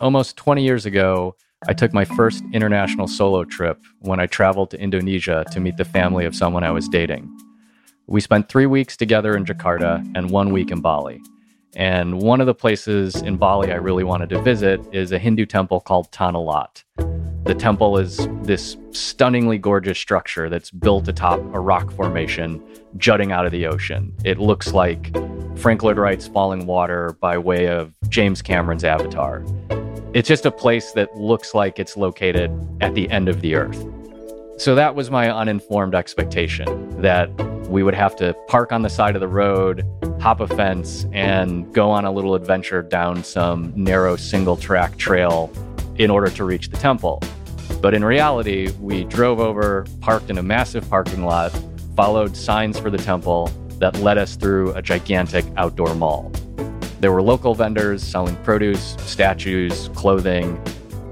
Almost 0.00 0.36
20 0.36 0.62
years 0.62 0.86
ago, 0.86 1.34
I 1.66 1.72
took 1.72 1.92
my 1.92 2.04
first 2.04 2.44
international 2.52 3.08
solo 3.08 3.42
trip 3.44 3.82
when 3.98 4.20
I 4.20 4.26
traveled 4.26 4.70
to 4.70 4.80
Indonesia 4.80 5.44
to 5.50 5.58
meet 5.58 5.76
the 5.76 5.84
family 5.84 6.24
of 6.24 6.36
someone 6.36 6.62
I 6.62 6.70
was 6.70 6.88
dating. 6.88 7.28
We 8.06 8.20
spent 8.20 8.48
three 8.48 8.66
weeks 8.66 8.96
together 8.96 9.36
in 9.36 9.44
Jakarta 9.44 10.08
and 10.14 10.30
one 10.30 10.52
week 10.52 10.70
in 10.70 10.80
Bali. 10.80 11.20
And 11.74 12.22
one 12.22 12.40
of 12.40 12.46
the 12.46 12.54
places 12.54 13.16
in 13.16 13.38
Bali 13.38 13.72
I 13.72 13.76
really 13.76 14.04
wanted 14.04 14.28
to 14.30 14.40
visit 14.40 14.80
is 14.92 15.10
a 15.10 15.18
Hindu 15.18 15.46
temple 15.46 15.80
called 15.80 16.10
Tanah 16.12 16.44
Lot. 16.44 16.84
The 17.44 17.56
temple 17.56 17.98
is 17.98 18.28
this 18.42 18.76
stunningly 18.92 19.58
gorgeous 19.58 19.98
structure 19.98 20.48
that's 20.48 20.70
built 20.70 21.08
atop 21.08 21.40
a 21.54 21.60
rock 21.60 21.90
formation 21.90 22.62
jutting 22.98 23.32
out 23.32 23.46
of 23.46 23.52
the 23.52 23.66
ocean. 23.66 24.14
It 24.24 24.38
looks 24.38 24.72
like 24.72 25.12
Frank 25.56 25.82
Lloyd 25.82 25.98
Wright's 25.98 26.28
Falling 26.28 26.66
Water 26.66 27.16
by 27.20 27.36
way 27.36 27.66
of 27.66 27.94
James 28.08 28.42
Cameron's 28.42 28.84
Avatar. 28.84 29.44
It's 30.14 30.26
just 30.26 30.46
a 30.46 30.50
place 30.50 30.92
that 30.92 31.14
looks 31.16 31.52
like 31.52 31.78
it's 31.78 31.94
located 31.94 32.50
at 32.80 32.94
the 32.94 33.10
end 33.10 33.28
of 33.28 33.42
the 33.42 33.54
earth. 33.54 33.86
So 34.56 34.74
that 34.74 34.94
was 34.94 35.10
my 35.10 35.30
uninformed 35.30 35.94
expectation 35.94 37.00
that 37.02 37.28
we 37.68 37.82
would 37.82 37.94
have 37.94 38.16
to 38.16 38.34
park 38.46 38.72
on 38.72 38.80
the 38.80 38.88
side 38.88 39.16
of 39.16 39.20
the 39.20 39.28
road, 39.28 39.84
hop 40.18 40.40
a 40.40 40.48
fence, 40.48 41.04
and 41.12 41.70
go 41.74 41.90
on 41.90 42.06
a 42.06 42.10
little 42.10 42.34
adventure 42.34 42.80
down 42.80 43.22
some 43.22 43.70
narrow 43.76 44.16
single 44.16 44.56
track 44.56 44.96
trail 44.96 45.52
in 45.96 46.10
order 46.10 46.30
to 46.30 46.42
reach 46.42 46.70
the 46.70 46.78
temple. 46.78 47.22
But 47.82 47.92
in 47.92 48.02
reality, 48.02 48.72
we 48.80 49.04
drove 49.04 49.40
over, 49.40 49.84
parked 50.00 50.30
in 50.30 50.38
a 50.38 50.42
massive 50.42 50.88
parking 50.88 51.26
lot, 51.26 51.50
followed 51.94 52.34
signs 52.34 52.78
for 52.78 52.88
the 52.88 52.96
temple 52.96 53.52
that 53.78 53.94
led 53.98 54.16
us 54.16 54.36
through 54.36 54.72
a 54.72 54.80
gigantic 54.80 55.44
outdoor 55.58 55.94
mall. 55.94 56.32
There 57.00 57.12
were 57.12 57.22
local 57.22 57.54
vendors 57.54 58.02
selling 58.02 58.34
produce, 58.42 58.96
statues, 58.98 59.88
clothing, 59.94 60.60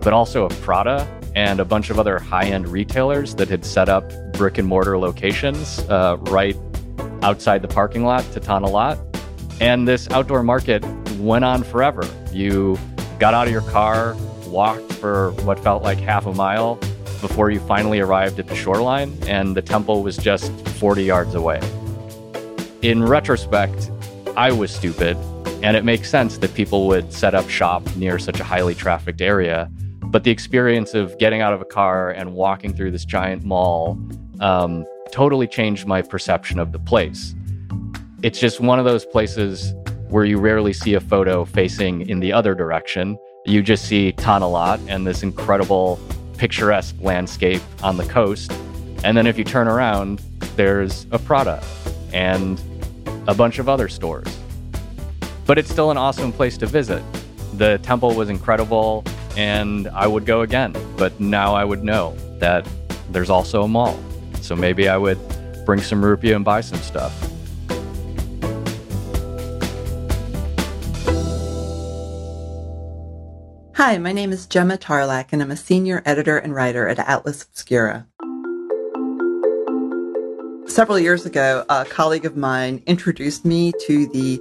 but 0.00 0.12
also 0.12 0.46
a 0.46 0.48
Prada 0.48 1.06
and 1.36 1.60
a 1.60 1.64
bunch 1.64 1.90
of 1.90 1.98
other 2.00 2.18
high 2.18 2.46
end 2.46 2.66
retailers 2.66 3.36
that 3.36 3.48
had 3.48 3.64
set 3.64 3.88
up 3.88 4.04
brick 4.32 4.58
and 4.58 4.66
mortar 4.66 4.98
locations 4.98 5.78
uh, 5.90 6.16
right 6.22 6.56
outside 7.22 7.62
the 7.62 7.68
parking 7.68 8.04
lot 8.04 8.24
to 8.32 8.40
Tanah 8.40 8.70
Lot. 8.70 8.98
And 9.60 9.86
this 9.86 10.10
outdoor 10.10 10.42
market 10.42 10.84
went 11.18 11.44
on 11.44 11.62
forever. 11.62 12.02
You 12.32 12.78
got 13.20 13.32
out 13.32 13.46
of 13.46 13.52
your 13.52 13.62
car, 13.62 14.16
walked 14.46 14.92
for 14.94 15.30
what 15.42 15.60
felt 15.60 15.84
like 15.84 15.98
half 15.98 16.26
a 16.26 16.34
mile 16.34 16.76
before 17.20 17.50
you 17.50 17.60
finally 17.60 18.00
arrived 18.00 18.40
at 18.40 18.48
the 18.48 18.56
shoreline, 18.56 19.16
and 19.26 19.56
the 19.56 19.62
temple 19.62 20.02
was 20.02 20.16
just 20.16 20.52
40 20.70 21.04
yards 21.04 21.34
away. 21.34 21.60
In 22.82 23.04
retrospect, 23.04 23.90
I 24.36 24.52
was 24.52 24.74
stupid 24.74 25.16
and 25.62 25.76
it 25.76 25.84
makes 25.84 26.10
sense 26.10 26.38
that 26.38 26.54
people 26.54 26.86
would 26.86 27.12
set 27.12 27.34
up 27.34 27.48
shop 27.48 27.82
near 27.96 28.18
such 28.18 28.40
a 28.40 28.44
highly 28.44 28.74
trafficked 28.74 29.20
area. 29.20 29.70
But 30.02 30.24
the 30.24 30.30
experience 30.30 30.94
of 30.94 31.18
getting 31.18 31.40
out 31.40 31.52
of 31.52 31.60
a 31.60 31.64
car 31.64 32.10
and 32.10 32.34
walking 32.34 32.74
through 32.74 32.92
this 32.92 33.04
giant 33.04 33.44
mall 33.44 33.98
um, 34.40 34.84
totally 35.10 35.46
changed 35.46 35.86
my 35.86 36.02
perception 36.02 36.58
of 36.58 36.72
the 36.72 36.78
place. 36.78 37.34
It's 38.22 38.38
just 38.38 38.60
one 38.60 38.78
of 38.78 38.84
those 38.84 39.04
places 39.04 39.74
where 40.08 40.24
you 40.24 40.38
rarely 40.38 40.72
see 40.72 40.94
a 40.94 41.00
photo 41.00 41.44
facing 41.44 42.08
in 42.08 42.20
the 42.20 42.32
other 42.32 42.54
direction. 42.54 43.18
You 43.44 43.62
just 43.62 43.84
see 43.86 44.12
Tanah 44.12 44.50
Lot 44.50 44.80
and 44.88 45.06
this 45.06 45.22
incredible 45.22 45.98
picturesque 46.38 46.94
landscape 47.00 47.62
on 47.82 47.96
the 47.96 48.04
coast. 48.04 48.52
And 49.04 49.16
then 49.16 49.26
if 49.26 49.38
you 49.38 49.44
turn 49.44 49.68
around, 49.68 50.20
there's 50.56 51.06
a 51.10 51.18
Prada 51.18 51.62
and 52.12 52.60
a 53.26 53.34
bunch 53.34 53.58
of 53.58 53.68
other 53.68 53.88
stores. 53.88 54.28
But 55.46 55.58
it's 55.58 55.70
still 55.70 55.92
an 55.92 55.96
awesome 55.96 56.32
place 56.32 56.58
to 56.58 56.66
visit. 56.66 57.02
The 57.54 57.78
temple 57.78 58.14
was 58.14 58.28
incredible 58.28 59.04
and 59.36 59.86
I 59.88 60.06
would 60.06 60.26
go 60.26 60.42
again. 60.42 60.74
But 60.96 61.18
now 61.20 61.54
I 61.54 61.64
would 61.64 61.84
know 61.84 62.16
that 62.38 62.68
there's 63.10 63.30
also 63.30 63.62
a 63.62 63.68
mall. 63.68 63.98
So 64.40 64.56
maybe 64.56 64.88
I 64.88 64.96
would 64.96 65.18
bring 65.64 65.80
some 65.80 66.02
rupiah 66.02 66.36
and 66.36 66.44
buy 66.44 66.60
some 66.60 66.78
stuff. 66.80 67.12
Hi, 73.74 73.98
my 73.98 74.12
name 74.12 74.32
is 74.32 74.46
Gemma 74.46 74.78
Tarlach, 74.78 75.26
and 75.32 75.42
I'm 75.42 75.50
a 75.50 75.56
senior 75.56 76.02
editor 76.04 76.38
and 76.38 76.54
writer 76.54 76.88
at 76.88 76.98
Atlas 76.98 77.42
Obscura. 77.42 78.06
Several 80.76 80.98
years 80.98 81.24
ago, 81.24 81.64
a 81.70 81.86
colleague 81.86 82.26
of 82.26 82.36
mine 82.36 82.82
introduced 82.84 83.46
me 83.46 83.72
to 83.86 84.06
the 84.08 84.38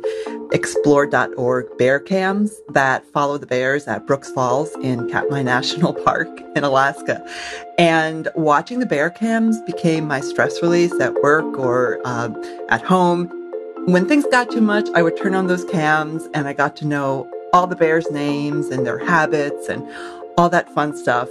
explore.org 0.51 1.77
bear 1.77 1.97
cams 1.97 2.53
that 2.71 3.05
follow 3.13 3.37
the 3.37 3.45
bears 3.45 3.87
at 3.87 4.05
Brooks 4.05 4.33
Falls 4.33 4.69
in 4.83 5.09
Katmai 5.09 5.43
National 5.55 5.93
Park 5.93 6.27
in 6.57 6.65
Alaska. 6.65 7.25
And 7.77 8.27
watching 8.35 8.79
the 8.79 8.85
bear 8.85 9.09
cams 9.09 9.61
became 9.61 10.09
my 10.09 10.19
stress 10.19 10.61
release 10.61 10.91
at 10.99 11.13
work 11.23 11.57
or 11.57 12.01
um, 12.03 12.35
at 12.67 12.81
home. 12.81 13.29
When 13.85 14.05
things 14.05 14.25
got 14.29 14.51
too 14.51 14.59
much, 14.59 14.89
I 14.93 15.03
would 15.03 15.15
turn 15.15 15.35
on 15.35 15.47
those 15.47 15.63
cams 15.63 16.27
and 16.33 16.49
I 16.49 16.51
got 16.51 16.75
to 16.75 16.85
know 16.85 17.31
all 17.53 17.65
the 17.65 17.77
bears' 17.77 18.11
names 18.11 18.67
and 18.71 18.85
their 18.85 18.99
habits 18.99 19.69
and 19.69 19.87
all 20.37 20.49
that 20.49 20.69
fun 20.75 20.97
stuff. 20.97 21.29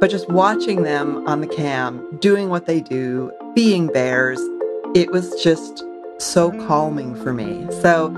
But 0.00 0.08
just 0.08 0.30
watching 0.30 0.82
them 0.82 1.28
on 1.28 1.42
the 1.42 1.46
cam, 1.46 2.16
doing 2.20 2.48
what 2.48 2.64
they 2.64 2.80
do, 2.80 3.30
being 3.56 3.86
bears, 3.86 4.38
it 4.94 5.10
was 5.10 5.42
just 5.42 5.82
so 6.18 6.50
calming 6.66 7.14
for 7.16 7.32
me. 7.32 7.66
So 7.80 8.14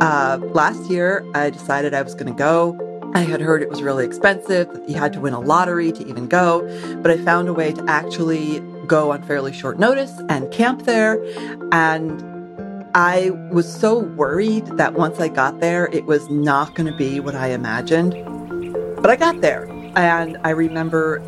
uh, 0.00 0.38
last 0.54 0.88
year, 0.88 1.24
I 1.34 1.50
decided 1.50 1.92
I 1.92 2.02
was 2.02 2.14
going 2.14 2.32
to 2.32 2.38
go. 2.38 2.78
I 3.12 3.20
had 3.22 3.40
heard 3.40 3.62
it 3.62 3.68
was 3.68 3.82
really 3.82 4.04
expensive, 4.04 4.72
that 4.72 4.88
you 4.88 4.94
had 4.94 5.12
to 5.14 5.20
win 5.20 5.34
a 5.34 5.40
lottery 5.40 5.90
to 5.90 6.06
even 6.06 6.28
go, 6.28 6.62
but 7.02 7.10
I 7.10 7.16
found 7.16 7.48
a 7.48 7.52
way 7.52 7.72
to 7.72 7.84
actually 7.88 8.60
go 8.86 9.10
on 9.10 9.24
fairly 9.24 9.52
short 9.52 9.80
notice 9.80 10.12
and 10.28 10.52
camp 10.52 10.82
there. 10.82 11.20
And 11.72 12.22
I 12.94 13.30
was 13.50 13.68
so 13.68 13.98
worried 13.98 14.66
that 14.78 14.94
once 14.94 15.18
I 15.18 15.26
got 15.26 15.58
there, 15.58 15.88
it 15.92 16.04
was 16.04 16.30
not 16.30 16.76
going 16.76 16.88
to 16.88 16.96
be 16.96 17.18
what 17.18 17.34
I 17.34 17.48
imagined. 17.48 18.12
But 19.02 19.10
I 19.10 19.16
got 19.16 19.40
there, 19.40 19.68
and 19.96 20.38
I 20.44 20.50
remember 20.50 21.18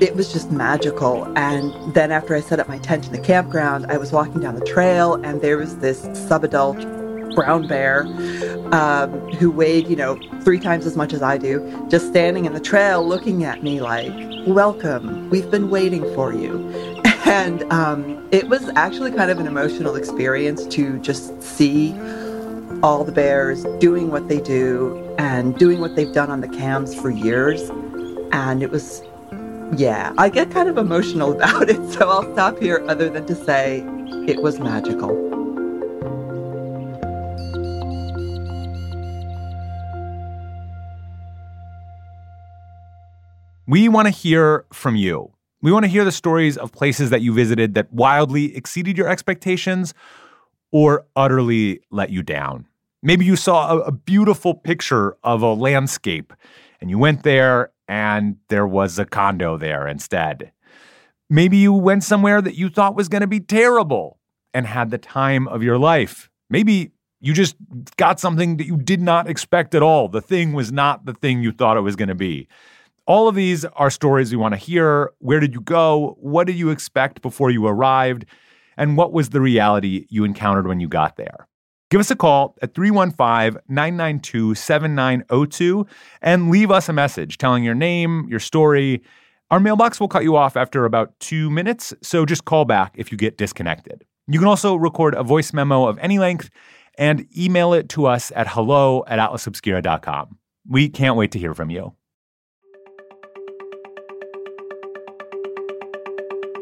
it 0.00 0.16
was 0.16 0.32
just 0.32 0.50
magical. 0.50 1.24
And 1.36 1.94
then 1.94 2.10
after 2.10 2.34
I 2.34 2.40
set 2.40 2.58
up 2.58 2.68
my 2.68 2.78
tent 2.78 3.06
in 3.06 3.12
the 3.12 3.20
campground, 3.20 3.86
I 3.90 3.98
was 3.98 4.12
walking 4.12 4.40
down 4.40 4.54
the 4.54 4.64
trail, 4.64 5.14
and 5.14 5.40
there 5.40 5.58
was 5.58 5.78
this 5.78 6.06
subadult 6.06 7.34
brown 7.34 7.66
bear 7.66 8.02
um, 8.72 9.12
who 9.32 9.50
weighed, 9.50 9.86
you 9.88 9.96
know, 9.96 10.18
three 10.42 10.58
times 10.58 10.86
as 10.86 10.96
much 10.96 11.12
as 11.12 11.22
I 11.22 11.38
do, 11.38 11.86
just 11.88 12.08
standing 12.08 12.44
in 12.44 12.52
the 12.54 12.60
trail 12.60 13.06
looking 13.06 13.44
at 13.44 13.62
me 13.62 13.80
like, 13.80 14.12
Welcome, 14.46 15.28
we've 15.28 15.50
been 15.50 15.70
waiting 15.70 16.02
for 16.14 16.32
you. 16.32 16.72
And 17.26 17.62
um, 17.70 18.26
it 18.32 18.48
was 18.48 18.70
actually 18.70 19.12
kind 19.12 19.30
of 19.30 19.38
an 19.38 19.46
emotional 19.46 19.94
experience 19.94 20.66
to 20.68 20.98
just 20.98 21.40
see 21.40 21.92
all 22.82 23.04
the 23.04 23.12
bears 23.12 23.62
doing 23.78 24.10
what 24.10 24.26
they 24.26 24.40
do 24.40 25.14
and 25.16 25.56
doing 25.56 25.80
what 25.80 25.94
they've 25.94 26.12
done 26.12 26.28
on 26.30 26.40
the 26.40 26.48
cams 26.48 26.92
for 26.92 27.08
years. 27.08 27.70
And 28.32 28.64
it 28.64 28.70
was, 28.70 29.02
yeah, 29.76 30.12
I 30.18 30.28
get 30.28 30.50
kind 30.50 30.68
of 30.68 30.78
emotional 30.78 31.32
about 31.36 31.68
it. 31.68 31.92
So 31.92 32.08
I'll 32.08 32.32
stop 32.32 32.58
here 32.58 32.84
other 32.88 33.08
than 33.08 33.26
to 33.26 33.34
say 33.34 33.84
it 34.26 34.42
was 34.42 34.58
magical. 34.58 35.30
We 43.66 43.88
want 43.88 44.06
to 44.06 44.10
hear 44.10 44.64
from 44.72 44.96
you. 44.96 45.32
We 45.62 45.70
want 45.70 45.84
to 45.84 45.88
hear 45.88 46.04
the 46.04 46.10
stories 46.10 46.56
of 46.56 46.72
places 46.72 47.10
that 47.10 47.20
you 47.20 47.32
visited 47.32 47.74
that 47.74 47.92
wildly 47.92 48.56
exceeded 48.56 48.98
your 48.98 49.08
expectations 49.08 49.94
or 50.72 51.06
utterly 51.14 51.80
let 51.90 52.10
you 52.10 52.24
down. 52.24 52.66
Maybe 53.02 53.24
you 53.24 53.36
saw 53.36 53.78
a, 53.78 53.92
beautiful 53.92 54.54
picture 54.54 55.16
of 55.22 55.42
a 55.42 55.52
landscape 55.52 56.32
and 56.80 56.90
you 56.90 56.98
went 56.98 57.22
there 57.22 57.70
and 57.90 58.36
there 58.46 58.68
was 58.68 59.00
a 59.00 59.04
condo 59.04 59.56
there 59.56 59.88
instead. 59.88 60.52
Maybe 61.28 61.56
you 61.56 61.72
went 61.72 62.04
somewhere 62.04 62.40
that 62.40 62.54
you 62.54 62.68
thought 62.68 62.94
was 62.94 63.08
going 63.08 63.22
to 63.22 63.26
be 63.26 63.40
terrible 63.40 64.20
and 64.54 64.64
had 64.64 64.92
the 64.92 64.98
time 64.98 65.48
of 65.48 65.64
your 65.64 65.76
life. 65.76 66.30
Maybe 66.48 66.92
you 67.20 67.34
just 67.34 67.56
got 67.96 68.20
something 68.20 68.58
that 68.58 68.66
you 68.66 68.76
did 68.76 69.00
not 69.00 69.28
expect 69.28 69.74
at 69.74 69.82
all. 69.82 70.06
The 70.06 70.20
thing 70.20 70.52
was 70.52 70.70
not 70.70 71.04
the 71.04 71.14
thing 71.14 71.42
you 71.42 71.50
thought 71.50 71.76
it 71.76 71.80
was 71.80 71.96
going 71.96 72.08
to 72.08 72.14
be. 72.14 72.46
All 73.06 73.26
of 73.26 73.34
these 73.34 73.64
are 73.64 73.90
stories 73.90 74.30
we 74.30 74.36
want 74.36 74.54
to 74.54 74.58
hear. 74.58 75.10
Where 75.18 75.40
did 75.40 75.52
you 75.52 75.60
go? 75.60 76.16
What 76.20 76.46
did 76.46 76.54
you 76.54 76.70
expect 76.70 77.22
before 77.22 77.50
you 77.50 77.66
arrived? 77.66 78.24
And 78.76 78.96
what 78.96 79.12
was 79.12 79.30
the 79.30 79.40
reality 79.40 80.06
you 80.10 80.22
encountered 80.22 80.68
when 80.68 80.78
you 80.78 80.86
got 80.86 81.16
there? 81.16 81.48
Give 81.90 82.00
us 82.00 82.10
a 82.10 82.16
call 82.16 82.56
at 82.62 82.74
315 82.74 83.60
992 83.68 84.54
7902 84.54 85.86
and 86.22 86.48
leave 86.48 86.70
us 86.70 86.88
a 86.88 86.92
message 86.92 87.36
telling 87.36 87.64
your 87.64 87.74
name, 87.74 88.26
your 88.28 88.38
story. 88.38 89.02
Our 89.50 89.58
mailbox 89.58 89.98
will 89.98 90.06
cut 90.06 90.22
you 90.22 90.36
off 90.36 90.56
after 90.56 90.84
about 90.84 91.18
two 91.18 91.50
minutes, 91.50 91.92
so 92.00 92.24
just 92.24 92.44
call 92.44 92.64
back 92.64 92.94
if 92.96 93.10
you 93.10 93.18
get 93.18 93.36
disconnected. 93.36 94.04
You 94.28 94.38
can 94.38 94.46
also 94.46 94.76
record 94.76 95.14
a 95.16 95.24
voice 95.24 95.52
memo 95.52 95.88
of 95.88 95.98
any 95.98 96.20
length 96.20 96.48
and 96.96 97.26
email 97.36 97.72
it 97.72 97.88
to 97.90 98.06
us 98.06 98.30
at 98.36 98.46
hello 98.46 99.02
at 99.08 99.18
atlasobscura.com. 99.18 100.38
We 100.68 100.88
can't 100.88 101.16
wait 101.16 101.32
to 101.32 101.40
hear 101.40 101.54
from 101.54 101.70
you. 101.70 101.92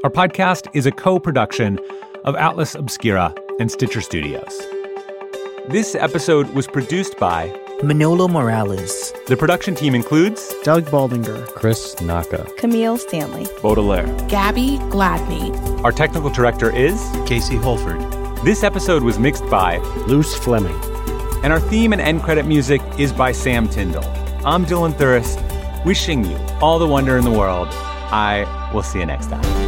Our 0.02 0.10
podcast 0.10 0.74
is 0.74 0.86
a 0.86 0.92
co 0.92 1.18
production 1.18 1.78
of 2.24 2.34
Atlas 2.36 2.74
Obscura 2.74 3.34
and 3.60 3.70
Stitcher 3.70 4.00
Studios. 4.00 4.77
This 5.68 5.94
episode 5.94 6.48
was 6.54 6.66
produced 6.66 7.18
by 7.18 7.54
Manolo 7.82 8.26
Morales. 8.26 9.12
The 9.26 9.36
production 9.36 9.74
team 9.74 9.94
includes 9.94 10.54
Doug 10.62 10.86
Baldinger, 10.86 11.46
Chris 11.48 12.00
Naka, 12.00 12.50
Camille 12.56 12.96
Stanley, 12.96 13.46
Baudelaire, 13.60 14.06
Gabby 14.28 14.78
Gladney. 14.88 15.54
Our 15.84 15.92
technical 15.92 16.30
director 16.30 16.74
is 16.74 16.98
Casey 17.26 17.56
Holford. 17.56 18.00
This 18.46 18.64
episode 18.64 19.02
was 19.02 19.18
mixed 19.18 19.44
by 19.50 19.76
Luce 20.06 20.34
Fleming. 20.36 20.80
And 21.44 21.52
our 21.52 21.60
theme 21.60 21.92
and 21.92 22.00
end 22.00 22.22
credit 22.22 22.46
music 22.46 22.80
is 22.96 23.12
by 23.12 23.32
Sam 23.32 23.68
Tyndall. 23.68 24.06
I'm 24.46 24.64
Dylan 24.64 24.94
Thuras, 24.94 25.36
wishing 25.84 26.24
you 26.24 26.38
all 26.62 26.78
the 26.78 26.86
wonder 26.88 27.18
in 27.18 27.24
the 27.24 27.30
world. 27.30 27.68
I 28.10 28.70
will 28.72 28.82
see 28.82 29.00
you 29.00 29.06
next 29.06 29.26
time. 29.26 29.67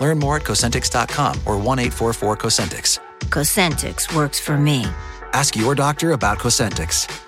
Learn 0.00 0.18
more 0.18 0.36
at 0.36 0.42
Cosentyx.com 0.42 1.40
or 1.46 1.56
1 1.58 1.78
844 1.78 2.36
Cosentyx. 2.36 2.98
Cosentyx 3.30 4.14
works 4.14 4.38
for 4.38 4.56
me. 4.56 4.84
Ask 5.32 5.56
your 5.56 5.74
doctor 5.74 6.12
about 6.12 6.38
Cosentyx. 6.38 7.22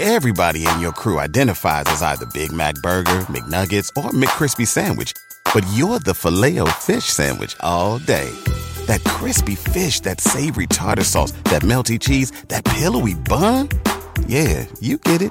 Everybody 0.00 0.66
in 0.66 0.80
your 0.80 0.90
crew 0.90 1.20
identifies 1.20 1.84
as 1.86 2.02
either 2.02 2.26
Big 2.34 2.50
Mac 2.50 2.74
Burger, 2.82 3.20
McNuggets, 3.30 3.88
or 3.96 4.10
McCrispy 4.10 4.66
Sandwich, 4.66 5.12
but 5.54 5.64
you're 5.74 6.00
the 6.00 6.12
filet 6.12 6.58
fish 6.80 7.04
Sandwich 7.04 7.56
all 7.60 7.98
day. 7.98 8.28
That 8.86 9.04
crispy 9.04 9.54
fish, 9.54 10.00
that 10.00 10.20
savory 10.20 10.66
tartar 10.66 11.04
sauce, 11.04 11.30
that 11.44 11.62
melty 11.62 12.00
cheese, 12.00 12.32
that 12.48 12.64
pillowy 12.64 13.14
bun. 13.14 13.68
Yeah, 14.26 14.66
you 14.80 14.98
get 14.98 15.22
it 15.22 15.30